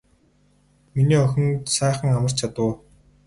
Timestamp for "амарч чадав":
2.17-2.65